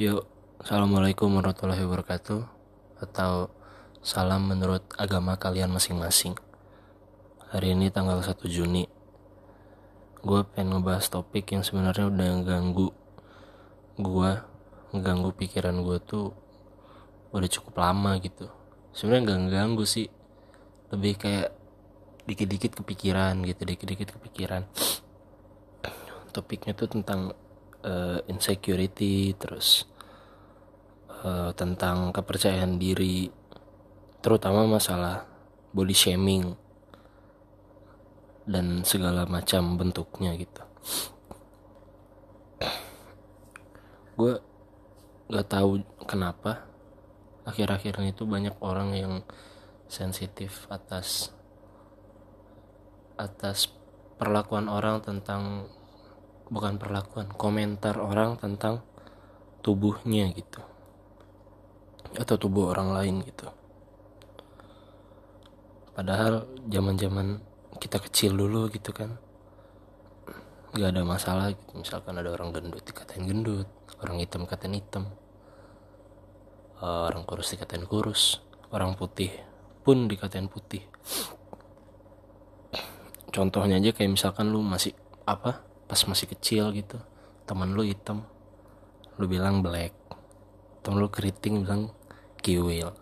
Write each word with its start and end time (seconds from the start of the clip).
Yuk, 0.00 0.24
Assalamualaikum 0.56 1.28
warahmatullahi 1.36 1.84
wabarakatuh 1.84 2.40
Atau 3.04 3.52
salam 4.00 4.48
menurut 4.48 4.80
agama 4.96 5.36
kalian 5.36 5.68
masing-masing. 5.68 6.32
Hari 7.52 7.76
ini 7.76 7.92
tanggal 7.92 8.24
1 8.24 8.40
Juni. 8.48 8.88
Gue 10.24 10.48
pengen 10.48 10.80
ngebahas 10.80 11.12
topik 11.12 11.52
yang 11.52 11.60
sebenarnya 11.60 12.08
udah 12.08 12.40
ganggu 12.40 12.88
Gue 14.00 14.40
ngeganggu 14.96 15.36
pikiran 15.36 15.76
gue 15.84 16.00
tuh 16.00 16.32
udah 17.36 17.48
cukup 17.52 17.84
lama 17.84 18.16
gitu. 18.16 18.48
Sebenarnya 18.96 19.44
gak 19.44 19.52
ganggu 19.52 19.84
sih 19.84 20.08
Lebih 20.88 21.20
kayak 21.20 21.52
dikit-dikit 22.24 22.80
kepikiran 22.80 23.44
gitu 23.44 23.60
Dikit-dikit 23.68 24.16
kepikiran. 24.16 24.64
Topiknya 26.32 26.72
tuh 26.72 26.88
tentang 26.88 27.36
uh, 27.84 28.18
insecurity 28.26 29.34
terus 29.38 29.86
uh, 31.22 31.50
tentang 31.54 32.10
kepercayaan 32.10 32.78
diri 32.78 33.30
terutama 34.22 34.66
masalah 34.66 35.26
body 35.74 35.96
shaming 35.96 36.54
dan 38.46 38.82
segala 38.82 39.22
macam 39.26 39.78
bentuknya 39.78 40.34
gitu. 40.34 40.62
Gue 44.18 44.38
gak 45.30 45.48
tahu 45.48 45.82
kenapa 46.04 46.66
akhir-akhir 47.42 47.98
ini 48.02 48.14
tuh 48.14 48.28
banyak 48.28 48.54
orang 48.62 48.94
yang 48.94 49.14
sensitif 49.90 50.70
atas 50.70 51.34
atas 53.18 53.70
perlakuan 54.18 54.70
orang 54.70 55.02
tentang 55.02 55.66
bukan 56.52 56.76
perlakuan 56.76 57.32
komentar 57.32 57.96
orang 57.96 58.36
tentang 58.36 58.84
tubuhnya 59.64 60.28
gitu. 60.36 60.60
Atau 62.12 62.36
tubuh 62.36 62.76
orang 62.76 62.92
lain 62.92 63.24
gitu. 63.24 63.48
Padahal 65.96 66.44
zaman 66.68 67.00
zaman 67.00 67.40
kita 67.80 67.96
kecil 68.04 68.36
dulu 68.36 68.68
gitu 68.68 68.92
kan 68.92 69.16
nggak 70.72 70.88
ada 70.92 71.02
masalah 71.04 71.52
gitu. 71.56 71.80
Misalkan 71.80 72.20
ada 72.20 72.28
orang 72.28 72.52
gendut 72.52 72.84
dikatain 72.84 73.24
gendut. 73.24 73.68
Orang 74.04 74.20
hitam 74.20 74.44
dikatain 74.44 74.76
hitam. 74.76 75.04
Orang 76.84 77.24
kurus 77.24 77.56
dikatain 77.56 77.88
kurus. 77.88 78.44
Orang 78.68 78.92
putih 78.96 79.32
pun 79.80 80.04
dikatain 80.04 80.52
putih. 80.52 80.84
Contohnya 83.32 83.80
aja 83.80 83.96
kayak 83.96 84.12
misalkan 84.12 84.52
lu 84.52 84.60
masih 84.60 84.92
apa 85.24 85.64
pas 85.92 86.08
masih 86.08 86.24
kecil 86.24 86.72
gitu. 86.72 86.96
Teman 87.44 87.76
lu 87.76 87.84
hitam. 87.84 88.24
Lu 89.20 89.28
bilang 89.28 89.60
black. 89.60 89.92
Temen 90.80 91.04
lu 91.04 91.12
keriting 91.12 91.68
bilang 91.68 91.92
kiwil. 92.40 92.96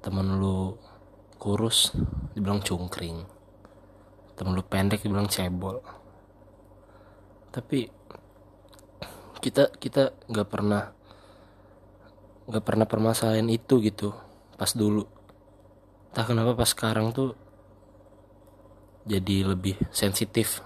Temen 0.00 0.40
lu 0.40 0.72
kurus 1.36 1.92
dibilang 2.32 2.64
cungkring. 2.64 3.28
Temen 4.40 4.56
lu 4.56 4.64
pendek 4.64 5.04
dibilang 5.04 5.28
cebol. 5.28 5.84
Tapi 7.52 7.92
kita 9.44 9.68
kita 9.76 10.16
nggak 10.32 10.48
pernah 10.48 10.96
nggak 12.48 12.64
pernah 12.64 12.88
permasalahan 12.88 13.52
itu 13.52 13.84
gitu 13.84 14.16
pas 14.56 14.72
dulu. 14.72 15.04
Tak 16.16 16.32
kenapa 16.32 16.56
pas 16.56 16.72
sekarang 16.72 17.12
tuh 17.12 17.36
jadi 19.04 19.44
lebih 19.44 19.76
sensitif 19.92 20.64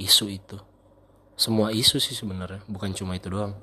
isu 0.00 0.26
itu. 0.32 0.56
Semua 1.36 1.72
isu 1.72 2.00
sih 2.00 2.16
sebenarnya 2.16 2.64
bukan 2.68 2.96
cuma 2.96 3.16
itu 3.16 3.28
doang. 3.28 3.56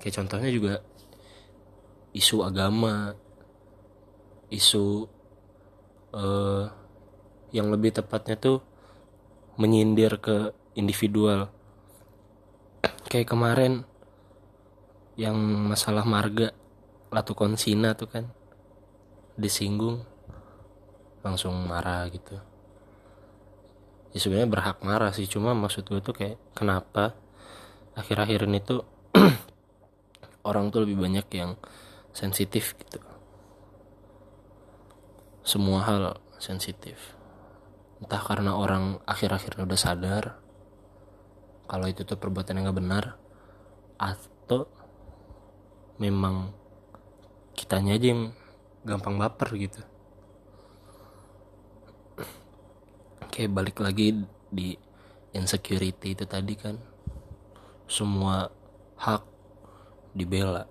Kayak 0.00 0.24
contohnya 0.24 0.48
juga 0.48 0.80
isu 2.12 2.44
agama 2.44 3.16
isu 4.52 5.08
uh, 6.12 6.68
yang 7.52 7.72
lebih 7.72 7.96
tepatnya 7.96 8.36
tuh 8.36 8.60
menyindir 9.56 10.20
ke 10.20 10.52
individual. 10.76 11.48
Kayak 13.08 13.32
kemarin 13.32 13.84
yang 15.16 15.36
masalah 15.68 16.08
marga 16.08 16.56
Latu 17.12 17.36
Konsina 17.36 17.92
tuh 17.92 18.08
kan 18.08 18.24
disinggung 19.36 20.04
langsung 21.20 21.56
marah 21.68 22.08
gitu 22.08 22.51
ya 24.12 24.18
sebenarnya 24.20 24.48
berhak 24.48 24.78
marah 24.84 25.12
sih. 25.12 25.28
Cuma 25.28 25.56
maksud 25.56 25.88
gue 25.88 26.00
tuh 26.04 26.14
kayak 26.16 26.36
kenapa 26.56 27.16
akhir-akhir 27.96 28.48
ini 28.48 28.60
tuh 28.60 28.84
orang 30.48 30.72
tuh 30.72 30.84
lebih 30.84 31.00
banyak 31.00 31.26
yang 31.34 31.56
sensitif 32.12 32.76
gitu. 32.76 33.00
Semua 35.42 35.82
hal 35.84 36.02
sensitif. 36.38 37.16
Entah 37.98 38.22
karena 38.22 38.54
orang 38.54 39.00
akhir-akhir 39.08 39.62
udah 39.62 39.78
sadar 39.78 40.24
kalau 41.70 41.88
itu 41.88 42.04
tuh 42.04 42.20
perbuatan 42.20 42.60
yang 42.60 42.68
gak 42.68 42.78
benar 42.84 43.04
atau 43.96 44.68
memang 45.96 46.50
kitanya 47.54 47.94
aja 47.94 48.06
yang 48.12 48.22
gampang 48.82 49.16
baper 49.16 49.54
gitu 49.54 49.80
kayak 53.32 53.56
balik 53.56 53.80
lagi 53.80 54.12
di 54.52 54.76
insecurity 55.32 56.12
itu 56.12 56.28
tadi 56.28 56.52
kan. 56.52 56.76
Semua 57.88 58.44
hak 59.00 59.24
dibela. 60.12 60.68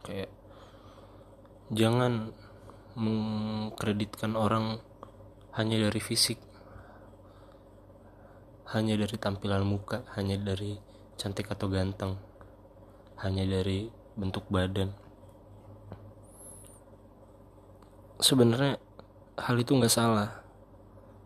Kayak 0.00 0.32
jangan 1.68 2.32
mengkreditkan 2.96 4.32
orang 4.40 4.80
hanya 5.52 5.84
dari 5.84 6.00
fisik. 6.00 6.40
Hanya 8.72 8.96
dari 8.96 9.16
tampilan 9.20 9.68
muka 9.68 10.08
hanya 10.16 10.40
dari 10.40 10.80
cantik 11.20 11.52
atau 11.52 11.68
ganteng. 11.68 12.16
Hanya 13.20 13.44
dari 13.44 13.92
bentuk 14.16 14.48
badan. 14.48 14.96
Sebenarnya 18.16 18.80
hal 19.36 19.60
itu 19.60 19.76
nggak 19.76 19.92
salah 19.92 20.43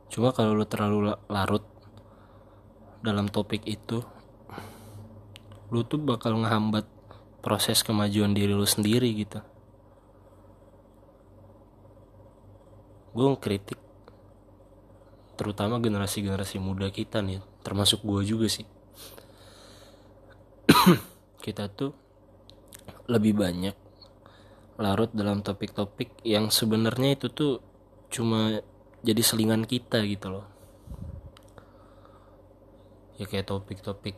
cuma 0.08 0.32
kalau 0.32 0.56
lu 0.56 0.64
terlalu 0.64 1.12
larut 1.28 1.64
dalam 3.04 3.30
topik 3.30 3.62
itu 3.69 4.02
lu 5.69 5.84
tuh 5.84 6.00
bakal 6.00 6.41
ngehambat 6.41 6.88
proses 7.44 7.84
kemajuan 7.84 8.32
diri 8.32 8.56
lu 8.56 8.64
sendiri 8.64 9.12
gitu. 9.14 9.41
Gue 13.12 13.26
ngkritik 13.36 13.80
terutama 15.38 15.78
generasi-generasi 15.78 16.58
muda 16.58 16.91
kita 16.91 17.22
nih 17.22 17.38
termasuk 17.62 18.02
gue 18.02 18.26
juga 18.26 18.50
sih. 18.50 18.66
Kita 21.44 21.70
tuh 21.70 21.94
lebih 23.08 23.38
banyak 23.38 23.76
larut 24.78 25.10
dalam 25.14 25.41
topik-topik 25.41 26.22
yang 26.26 26.50
sebenarnya 26.52 27.18
itu 27.18 27.26
tuh 27.30 27.62
cuma 28.12 28.60
jadi 29.03 29.22
selingan 29.22 29.62
kita 29.62 30.03
gitu 30.06 30.38
loh. 30.38 30.47
Ya 33.19 33.26
kayak 33.26 33.50
topik-topik 33.50 34.14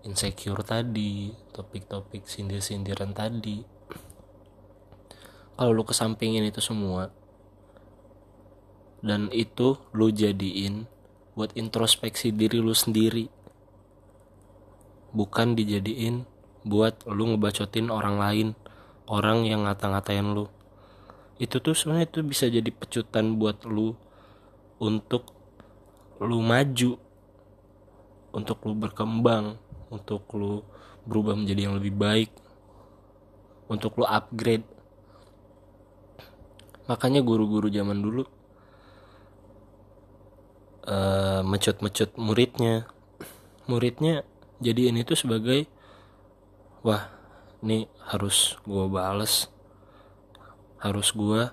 insecure 0.00 0.64
tadi 0.64 1.34
topik-topik 1.52 2.24
sindir-sindiran 2.24 3.12
tadi. 3.12 3.62
Kalau 5.60 5.76
lu 5.76 5.84
kesampingin 5.84 6.48
itu 6.48 6.62
semua 6.64 7.12
dan 9.00 9.28
itu 9.32 9.80
lu 9.96 10.12
jadiin 10.12 10.88
buat 11.36 11.52
introspeksi 11.56 12.32
diri 12.32 12.60
lu 12.60 12.72
sendiri. 12.72 13.28
Bukan 15.10 15.58
dijadiin 15.58 16.24
buat 16.64 17.02
lu 17.08 17.34
ngebacotin 17.34 17.88
orang 17.90 18.16
lain 18.20 18.48
orang 19.10 19.44
yang 19.44 19.66
ngata-ngatain 19.66 20.32
lu. 20.32 20.46
Itu 21.40 21.58
tuh 21.58 21.72
sebenarnya 21.72 22.06
itu 22.08 22.20
bisa 22.22 22.46
jadi 22.46 22.68
pecutan 22.70 23.40
buat 23.40 23.64
lu 23.66 23.96
untuk 24.80 25.36
lu 26.20 26.40
maju 26.40 26.96
untuk 28.32 28.58
lu 28.64 28.74
berkembang 28.74 29.60
untuk 29.92 30.24
lu 30.34 30.64
berubah 31.04 31.36
menjadi 31.36 31.68
yang 31.68 31.76
lebih 31.76 31.94
baik 31.94 32.30
untuk 33.70 33.94
lu 34.02 34.06
upgrade. 34.06 34.66
Makanya 36.90 37.22
guru-guru 37.22 37.70
zaman 37.70 38.02
dulu 38.02 38.26
uh, 40.90 41.42
mecut-mecut 41.46 42.18
muridnya. 42.18 42.90
Muridnya 43.70 44.26
jadiin 44.58 44.98
itu 44.98 45.14
sebagai 45.14 45.70
wah 46.82 47.06
ini 47.62 47.86
harus 48.08 48.56
gue 48.64 48.86
bales 48.88 49.52
harus 50.80 51.12
gue 51.12 51.52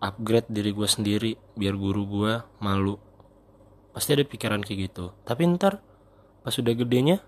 upgrade 0.00 0.48
diri 0.48 0.72
gue 0.72 0.88
sendiri 0.88 1.36
biar 1.54 1.76
guru 1.76 2.02
gue 2.08 2.32
malu. 2.64 2.96
Pasti 3.92 4.16
ada 4.16 4.24
pikiran 4.24 4.64
kayak 4.64 4.90
gitu. 4.90 5.12
Tapi 5.28 5.44
ntar 5.54 5.84
pas 6.40 6.56
udah 6.56 6.72
gedenya 6.72 7.20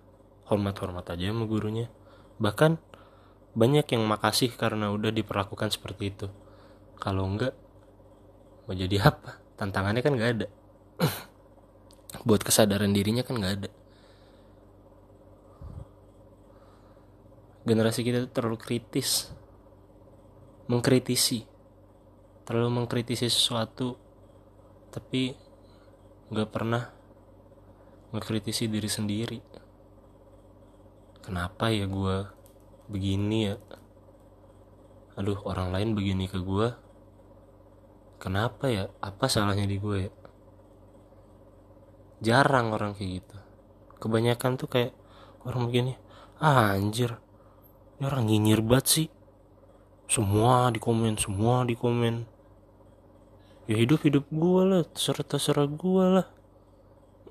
hormat-hormat 0.48 1.04
aja 1.12 1.30
sama 1.30 1.44
gurunya. 1.44 1.92
Bahkan 2.40 2.80
banyak 3.52 3.84
yang 3.92 4.08
makasih 4.08 4.56
karena 4.56 4.88
udah 4.88 5.12
diperlakukan 5.12 5.68
seperti 5.68 6.16
itu. 6.16 6.26
Kalau 6.96 7.28
enggak 7.28 7.52
mau 8.64 8.72
jadi 8.72 9.04
apa? 9.04 9.36
Tantangannya 9.60 10.00
kan 10.00 10.16
nggak 10.16 10.30
ada. 10.40 10.48
Buat 12.28 12.40
kesadaran 12.40 12.96
dirinya 12.96 13.20
kan 13.20 13.36
nggak 13.36 13.54
ada. 13.60 13.70
Generasi 17.68 18.00
kita 18.00 18.32
terlalu 18.32 18.56
kritis. 18.56 19.28
Mengkritisi 20.72 21.51
terlalu 22.42 22.82
mengkritisi 22.82 23.26
sesuatu 23.26 23.94
tapi 24.92 25.32
nggak 26.32 26.48
pernah 26.48 26.84
mengkritisi 28.12 28.68
diri 28.68 28.90
sendiri. 28.90 29.38
Kenapa 31.22 31.70
ya 31.70 31.86
gue 31.86 32.16
begini 32.90 33.38
ya? 33.48 33.56
Aduh 35.16 35.38
orang 35.46 35.70
lain 35.70 35.94
begini 35.94 36.26
ke 36.26 36.42
gue 36.42 36.68
kenapa 38.18 38.68
ya? 38.68 38.84
Apa 39.00 39.30
salahnya 39.30 39.64
di 39.64 39.78
gue 39.78 39.96
ya? 40.08 40.12
Jarang 42.22 42.74
orang 42.74 42.94
kayak 42.94 43.10
gitu. 43.22 43.36
Kebanyakan 44.02 44.58
tuh 44.58 44.68
kayak 44.70 44.92
orang 45.46 45.70
begini 45.70 45.94
ah 46.42 46.74
anjir 46.74 47.18
ini 47.98 48.04
orang 48.06 48.26
nyinyir 48.26 48.60
banget 48.66 48.86
sih 48.86 49.08
semua 50.12 50.68
di 50.68 50.76
komen 50.76 51.16
semua 51.16 51.64
di 51.64 51.72
komen. 51.72 52.28
Ya 53.64 53.80
hidup 53.80 54.04
hidup 54.04 54.28
gue 54.28 54.62
lah 54.68 54.84
terserah 54.84 55.24
terserah 55.24 55.64
gue 55.64 56.04
lah. 56.20 56.26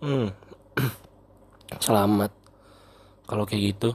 Hmm. 0.02 0.34
selamat. 1.86 2.34
Kalau 3.30 3.46
kayak 3.46 3.78
gitu 3.78 3.94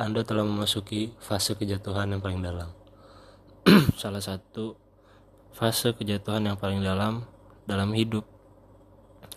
anda 0.00 0.24
telah 0.24 0.40
memasuki 0.40 1.12
fase 1.20 1.52
kejatuhan 1.52 2.16
yang 2.16 2.24
paling 2.24 2.40
dalam. 2.40 2.72
Salah 4.00 4.24
satu 4.24 4.80
fase 5.52 5.92
kejatuhan 5.92 6.48
yang 6.48 6.56
paling 6.56 6.80
dalam 6.80 7.28
dalam 7.68 7.92
hidup. 7.92 8.24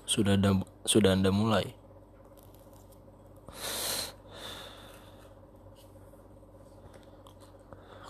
Sudah 0.08 0.40
ada, 0.40 0.64
sudah 0.88 1.12
anda 1.12 1.28
mulai 1.28 1.76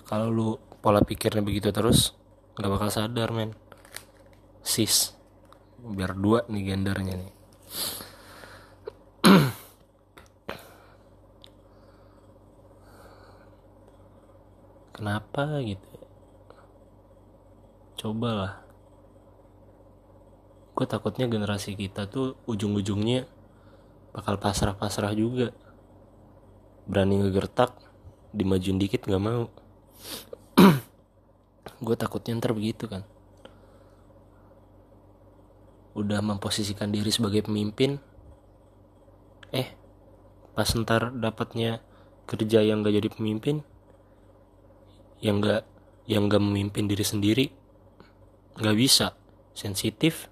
kalau 0.06 0.30
lu 0.30 0.62
pola 0.86 1.02
pikirnya 1.02 1.42
begitu 1.42 1.74
terus 1.74 2.14
nggak 2.62 2.72
bakal 2.72 2.94
sadar 2.94 3.34
men. 3.34 3.58
Sis. 4.62 5.18
Biar 5.82 6.14
dua 6.14 6.46
nih 6.46 6.62
gendernya 6.62 7.18
nih. 7.26 7.34
Kenapa 14.96 15.58
gitu? 15.66 15.90
Cobalah. 17.98 18.62
Gue 20.78 20.86
takutnya 20.86 21.26
generasi 21.26 21.74
kita 21.74 22.06
tuh 22.06 22.38
ujung-ujungnya 22.46 23.26
bakal 24.14 24.38
pasrah-pasrah 24.38 25.18
juga. 25.18 25.50
Berani 26.86 27.26
ngegertak 27.26 27.74
dimajuin 28.36 28.78
dikit 28.78 29.10
nggak 29.10 29.24
mau 29.24 29.65
gue 31.86 31.96
takutnya 31.98 32.38
ntar 32.40 32.56
begitu 32.56 32.88
kan. 32.88 33.04
Udah 35.96 36.20
memposisikan 36.20 36.92
diri 36.92 37.12
sebagai 37.12 37.48
pemimpin. 37.48 38.00
Eh 39.52 39.72
pas 40.56 40.68
ntar 40.72 41.12
dapatnya 41.12 41.84
kerja 42.26 42.64
yang 42.64 42.82
gak 42.82 42.96
jadi 42.96 43.10
pemimpin 43.12 43.62
yang 45.20 45.44
gak 45.44 45.68
yang 46.08 46.32
gak 46.32 46.42
memimpin 46.42 46.88
diri 46.88 47.06
sendiri 47.06 47.46
gak 48.60 48.76
bisa. 48.76 49.16
Sensitif 49.56 50.28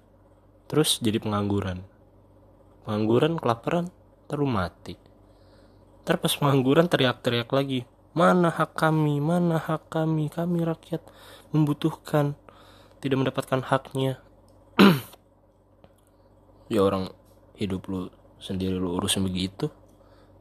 terus 0.68 1.00
jadi 1.00 1.16
pengangguran. 1.20 1.80
Pengangguran 2.84 3.40
kelaparan 3.40 3.88
terus 4.28 4.48
mati. 4.48 5.00
Ntar 6.04 6.20
pas 6.20 6.32
pengangguran 6.36 6.88
teriak-teriak 6.88 7.48
lagi 7.48 7.88
mana 8.14 8.48
hak 8.54 8.78
kami 8.78 9.18
mana 9.18 9.58
hak 9.58 9.90
kami? 9.90 10.30
Kami 10.30 10.62
rakyat 10.62 11.02
membutuhkan 11.50 12.38
tidak 13.02 13.18
mendapatkan 13.20 13.60
haknya. 13.60 14.22
Ya 16.72 16.80
orang 16.80 17.12
hidup 17.60 17.84
lu 17.92 18.08
sendiri 18.40 18.80
lu 18.80 18.96
urusin 18.96 19.20
begitu 19.20 19.68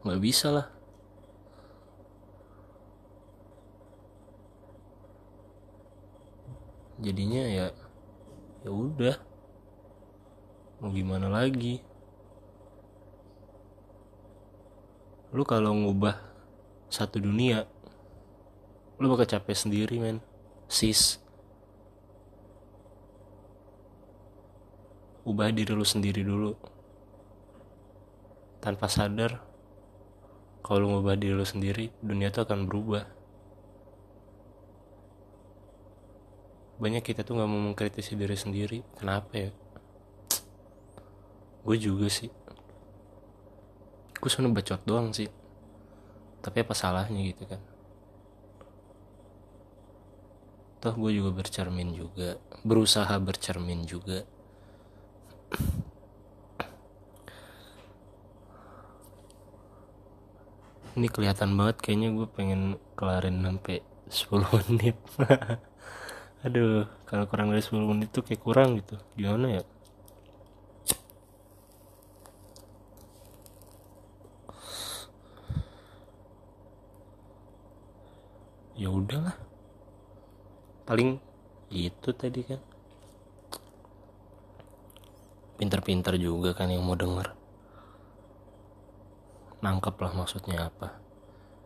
nggak 0.07 0.23
bisa 0.23 0.47
lah. 0.55 0.67
Jadinya 7.03 7.43
ya 7.43 7.67
ya 8.63 8.71
udah. 8.71 9.19
Mau 10.79 10.95
gimana 10.95 11.27
lagi? 11.27 11.83
Lu 15.35 15.43
kalau 15.43 15.75
ngubah 15.75 16.32
satu 16.93 17.17
dunia. 17.17 17.65
Lu 19.01 19.09
bakal 19.09 19.25
capek 19.25 19.57
sendiri 19.57 19.97
men. 19.97 20.21
Sis. 20.69 21.17
Ubah 25.25 25.49
diri 25.49 25.73
lu 25.73 25.81
sendiri 25.81 26.21
dulu. 26.21 26.53
Tanpa 28.61 28.85
sadar 28.85 29.41
kalau 30.61 30.85
lu 30.85 30.87
ngubah 30.93 31.17
diri 31.17 31.33
lu 31.33 31.43
sendiri 31.43 31.89
dunia 32.05 32.29
tuh 32.29 32.45
akan 32.45 32.69
berubah. 32.69 33.09
Banyak 36.77 37.01
kita 37.01 37.25
tuh 37.25 37.41
nggak 37.41 37.49
mau 37.49 37.73
mengkritisi 37.73 38.13
diri 38.13 38.37
sendiri. 38.37 38.85
Kenapa 39.01 39.33
ya? 39.33 39.49
Gue 41.65 41.79
juga 41.81 42.05
sih. 42.05 42.29
Gue 44.21 44.29
sebenernya 44.29 44.61
bacot 44.61 44.81
doang 44.85 45.09
sih 45.09 45.42
tapi 46.43 46.59
apa 46.59 46.75
salahnya 46.75 47.23
gitu 47.23 47.47
kan? 47.47 47.61
Toh 50.83 50.93
gue 50.99 51.11
juga 51.15 51.31
bercermin 51.31 51.95
juga 51.95 52.35
berusaha 52.67 53.15
bercermin 53.15 53.87
juga. 53.87 54.27
Ini 60.93 61.07
kelihatan 61.09 61.57
banget 61.57 61.81
kayaknya 61.81 62.13
gue 62.13 62.27
pengen 62.29 62.61
kelarin 62.99 63.41
sampai 63.41 63.81
10 64.11 64.45
menit. 64.69 64.99
Aduh 66.45 66.85
kalau 67.07 67.25
kurang 67.31 67.55
dari 67.55 67.63
10 67.63 67.79
menit 67.87 68.11
tuh 68.11 68.21
kayak 68.27 68.43
kurang 68.43 68.77
gitu. 68.83 68.99
Gimana 69.15 69.57
ya 69.57 69.63
ya 78.83 78.91
udahlah. 78.91 79.39
Paling 80.83 81.15
itu 81.71 82.09
tadi 82.11 82.43
kan 82.43 82.59
pinter-pinter 85.55 86.19
juga 86.19 86.51
kan 86.51 86.67
yang 86.67 86.83
mau 86.83 86.99
denger. 86.99 87.31
Nangkep 89.63 89.95
lah 89.95 90.11
maksudnya 90.11 90.67
apa. 90.67 90.99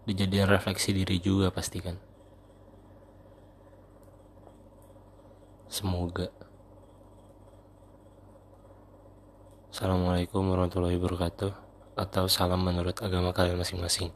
Dijadiin 0.05 0.45
refleksi 0.45 0.93
diri 0.93 1.17
juga 1.17 1.49
pasti 1.49 1.81
kan. 1.81 1.97
Semoga. 5.65 6.29
Assalamualaikum 9.73 10.45
warahmatullahi 10.53 11.01
wabarakatuh. 11.01 11.51
Atau 11.97 12.29
salam 12.29 12.61
menurut 12.61 13.01
agama 13.01 13.33
kalian 13.33 13.57
masing-masing 13.57 14.13